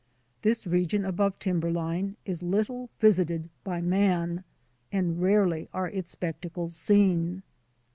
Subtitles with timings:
[0.41, 4.43] This region above timberline is little visited by man,
[4.91, 7.43] and rarely are its spectacles seen.